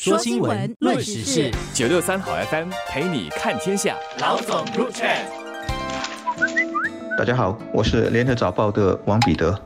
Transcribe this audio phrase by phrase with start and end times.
[0.00, 3.96] 说新闻，论时事，九六三好 FM 陪你看天下。
[4.20, 5.08] 老总入场。
[7.18, 9.60] 大家好，我是联合早报的王彼得。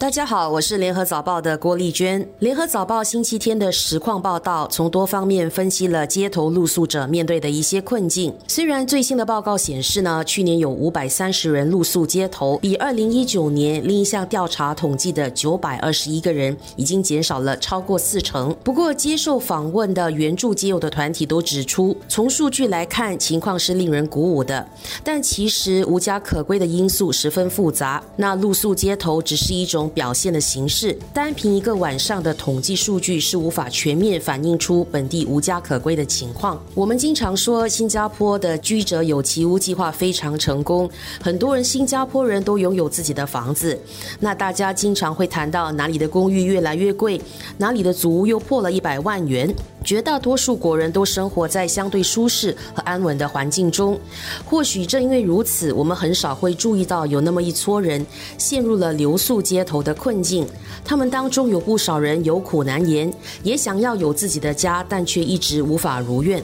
[0.00, 2.24] 大家好，我是联合早报的郭丽娟。
[2.38, 8.32] 联合早报星期天的实况报道，从多方面分析了街头露宿者面对的一些困境。
[8.46, 18.54] 虽然最新的报告显示呢，去年有五百三十人露宿街头，比二零一九年另一项调查统计的九百二十一个人已经减少了超过四成。
[18.62, 24.64] 不过，接受访问的援助街友的团体都指出，从数据来看，情况是令人鼓舞的。
[25.02, 28.00] 但其实无家可归的因素十分复杂。
[28.14, 29.87] 那露宿街头只是一种。
[29.90, 36.60] 表现的形式，单凭一个晚上的统计数据是无法全面反映出本地无家可归的情况。
[36.74, 40.88] 我们经常说新加坡的居者有其屋计划非常成功，
[41.20, 43.78] 很多人新加坡人都拥有自己的房子。
[44.20, 47.20] 那大家经常会谈到哪里的公寓越来越贵，
[47.56, 49.54] 哪里的租屋又破了一百万元。
[49.84, 53.98] 绝大多数国人都生活在相对舒适和安稳的环境中。
[54.44, 58.04] 或许正因为如此，我们很少会注意到有那么一撮人
[58.36, 60.46] 陷入了留宿街头的困境。
[60.84, 63.12] 他们当中有不少人有苦难言，
[63.42, 66.42] 也想要有自己的家，但却一直无法如愿。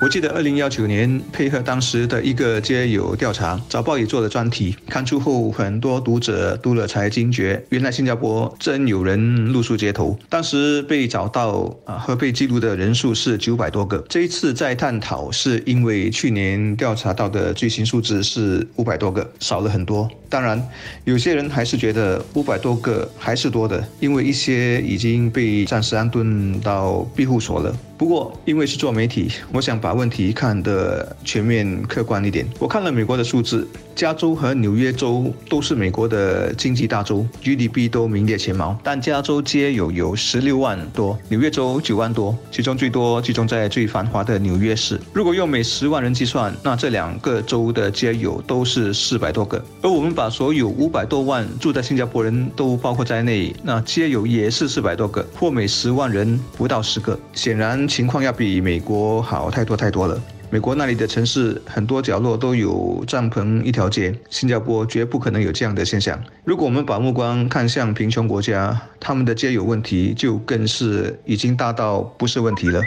[0.00, 10.18] 我记得二零幺九年配合当时的一个街友调查，早报也做了专题，刊出后很多读者读了才惊觉，原来新加坡真有人露宿街头。
[10.28, 14.04] 当时被找到啊和被记录的人数是九百多个。
[14.08, 20.10] 这一次再探讨，是因为去年调查到的最新数字是五百多个，少了很多。
[20.32, 20.66] 当然，
[21.04, 27.76] 有些人还是觉得五百多个还是多的，因为一些已经被暂时安顿到庇护所了。
[27.98, 32.46] 不过，因为是做媒体，我想把问题看得全面、客观一点。
[32.58, 33.68] 我看了美国的数字。
[33.94, 38.76] 加州和纽约州都是美国的经济大州，GDP 都名列前茅。
[38.82, 44.98] 但加州街友有十六万多，纽约州九万多，其中最多集中在最繁华的纽约市。
[45.12, 49.62] 如果用每十万人计算，那这两个州的街友都是四百多个。
[49.82, 57.18] 而我们把把所有五百多万住在新加坡人都包括在内，那街友也是四百多个，或每十万人不到十个。
[57.32, 60.22] 显然情况要比美国好太多太多了。
[60.48, 66.16] 美国那里的城市很多角落都有帐篷一条街，新加坡绝不可能有这样的现象。
[66.44, 72.80] 如果我们把目光看向贫穷国家，他们的街友问题就更是已经大到不是问题了。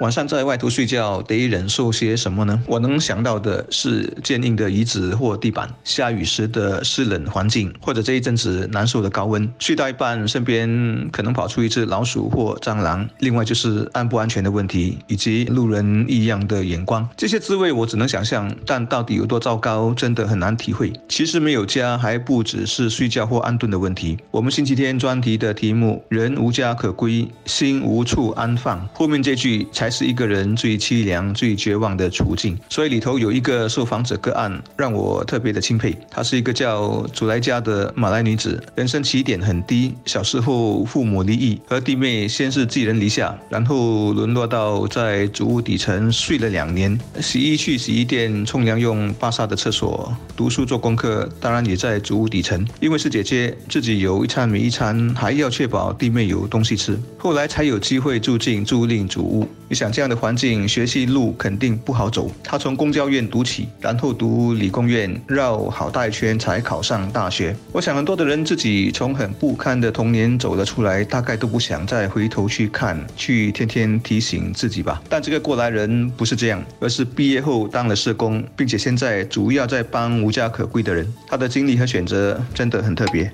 [0.00, 2.62] 晚上在外头睡觉得忍受些什么呢？
[2.66, 9.50] 我能想到的是坚硬的椅子或地板，下雨时的湿冷环境，或者这一阵子难受的高温。
[9.58, 13.08] 睡到一半，身边可能跑出一只老鼠或蟑螂。
[13.20, 17.08] 另外就是安不安全的问题，以及路人异样的眼光。
[17.16, 20.92] 这些滋味我只能想象，但到底有多糟糕，真的很难体会。
[21.08, 24.18] 其实没有家还不只是睡觉或安顿的问题。
[24.30, 29.85] 我们星期天专题的题目“人无家可归，心无处安放”，后面这句才。
[29.86, 35.96] 还是一个人最凄凉、最绝望的处境，所以里头有一个受访者个案让我特别的钦佩。
[36.10, 52.66] 她是一个叫祖莱家的马来女子，人生起点很低，小时候父母离异，和弟妹先是寄人篱下，然后沦落到在祖屋底层睡了两年，洗衣去洗衣店，冲凉用巴萨的厕所，读书做功课，当然也在祖屋底层。
[52.80, 59.48] 因为是姐姐，自己有一餐没一餐，还要确保弟妹有东西吃，后来才有机会住进租赁祖屋。
[59.76, 62.30] 想这样的环境，学习路肯定不好走。
[62.42, 67.54] 他从公交院读起，然后读理工院，绕好大一圈才考上大学。
[67.70, 75.02] 我想很多的人自己从很不堪的童年走了出来，大概都不想再回头去看，去天天提醒自己吧。
[75.08, 81.06] 但这个过来人不是这样，而是毕业后当了社工，并且现在主要在帮无家可归的人。
[81.28, 83.30] 他的经历和选择真的很特别。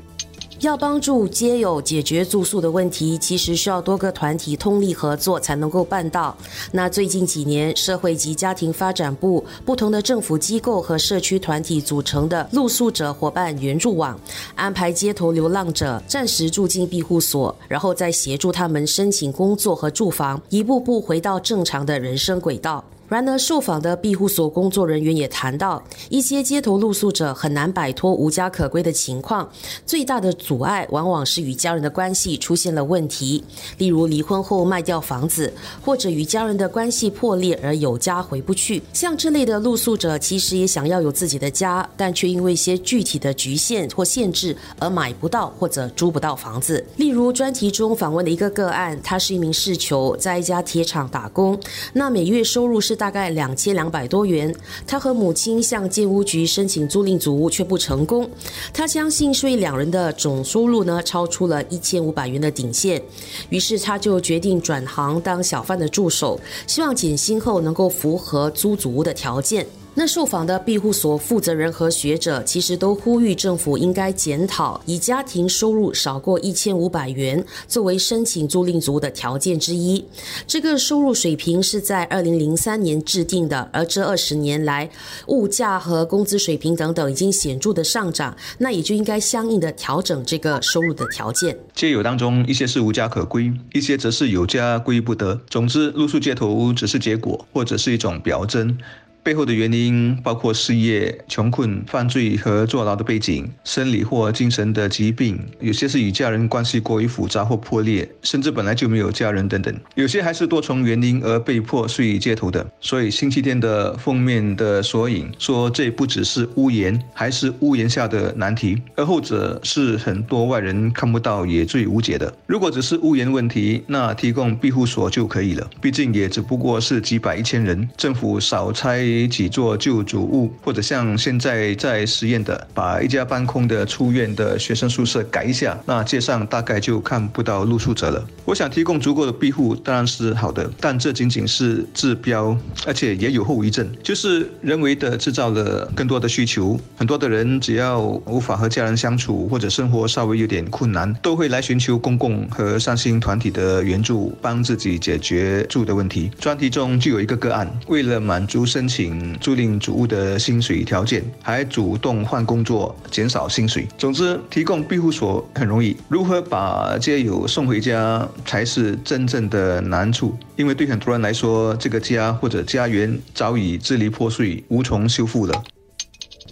[0.63, 6.37] 要帮助街友解决住宿的问题，其实需要多个团体通力合作才能够办到。
[6.71, 14.17] 那最近几年，社会及家庭发展部不同的政府机构和社区团体组成的露宿者伙伴援助网，
[14.55, 22.85] 安排街头流浪者暂时住进庇护所，然后再协助他们申请工作和住房，一步步回到正常的人生轨道。
[23.13, 29.47] 然而，受访的庇护所工作人员也谈到，一些街头露宿者很难摆脱无家可归的情况，
[29.85, 33.45] 最大的阻碍往往是与家人的关系出现了问题，
[33.77, 35.53] 例如离婚后卖掉房子，
[35.85, 38.83] 或者与家人的关系破裂而有家回不去。
[38.95, 46.83] 像这类的露宿者，其实也想要有自己的家，但却因为一些具体的局限或限制而买不到或者租不到房子。
[46.97, 51.61] 例如专题中访问的一个个案，他是一名侍球，在一家铁厂打工，
[51.93, 52.97] 那每月收入是。
[53.03, 54.55] 大概两千两百多元。
[54.87, 58.31] 他和母亲向建屋局申请租赁祖屋却不成功。
[58.73, 63.03] 他相信是因为两人的总收入呢超出了一千五百元的顶线，
[63.49, 66.39] 于是他就决定转行当小贩的助手，
[66.69, 69.67] 希望减薪后能够符合租祖屋的条件。
[69.95, 80.03] 那受访的庇护所负责人和学者其实都呼吁政府应该检讨以家庭收入少过一千五百元作为申请租赁族的条件之一。
[80.47, 84.89] 这个收入水平是在二零零三年制定的，而这二十年来
[85.27, 91.59] 物价和工资水平等等已经显著的上涨，那也就应该相应的调整这个收入的条件。
[91.75, 95.39] 街友当中，一些是无家可归，一些则是有家归不得。
[95.51, 98.79] 总之，露宿街头只是结果，或者是一种表征。
[99.23, 109.73] 背后的原因包括失业、穷困、犯罪和坐牢的背景，生理或精神的疾病，有些是与家人关系过于复杂或破裂，甚至本来就没有家人等等。
[109.95, 112.67] 有些还是多重原因而被迫睡街头的。
[112.81, 122.33] 所以星期天的封面的索引说，这不只是屋檐，还是屋檐下的难题，而后者是很多外人看不到也最无解的。
[122.47, 129.12] 如果只是屋檐问题，那提供庇护所就可以了，毕竟也只不过是几百一千人，政府少拆。
[129.29, 138.25] 几座旧主屋，或者像现在在实验的，把一家搬空的出院的学生宿舍改一下，那街上大概就看不到露宿者了。
[138.45, 142.57] 我想提供足够的庇护当然是好的，但这仅仅是治标，
[142.87, 146.79] 而且也有后遗症，就是人为的制造了更多的需求。
[146.97, 156.31] 很多的人只要无法和家人相处，或者生活稍微有点困难，都会来寻求公共和善心团体的援助，帮自己解决住的问题。
[156.39, 159.37] 专题中就有一个个案，为了满足申请请。
[159.41, 163.87] 租赁主屋的薪水条件，还主动换工作，减少薪水。
[163.99, 170.37] 总之，提供庇护所很容易，如何把街友送回家才是真正的难处。
[170.55, 175.63] 因为对很多人来说，这个家或者家园早已支离破碎，无从修复了。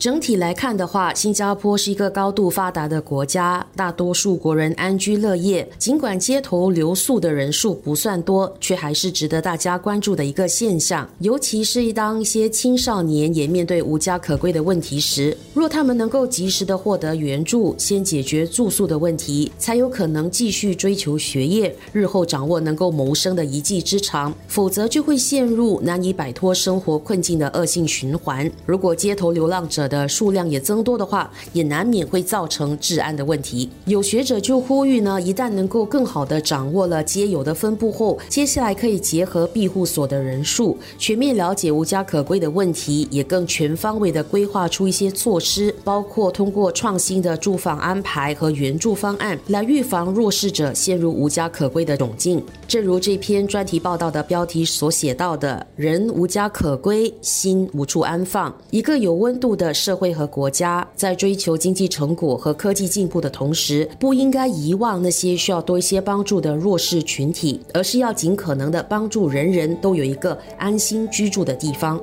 [0.00, 5.70] 整体来看的话，新加坡是一个高度发达的国家，大多数国人安居乐业。
[5.76, 11.06] 尽管街头留宿的人数不算多，却还是值得大家关注的一个现象。
[11.18, 24.32] 尤其是当一些青少年也面对无家可归的问题时，若他们能够及时的获得援助，先解决住宿的问题，才有可能继续追求学业，日后掌握能够谋生的一技之长。
[24.48, 28.50] 否则就会陷入难以摆脱生活困境的恶性循环。
[28.64, 33.68] 如果街头流浪者，的数量也增多的话，也难免会造成治安的问题。
[33.84, 52.40] 有学者就呼吁呢，一旦能够更好的掌握了街友的分布后，接下来可以结合庇护所的人数，全面了解无家可归的问题，也更全方位的规划出一些措施，包括通过创新的住房安排和援助方案，来预防弱势者陷入无家可归的窘境。
[52.70, 59.74] 正如这篇专题报道的标题所写到的：“人无家可归，心无处安放。”一个有温度的。
[59.74, 71.98] 社会和国家在追求经济成果和科技进步的同时，不应该遗忘那些需要多一些帮助的弱势群体，而是要尽可能的帮助人人都有一个安心居住的地方。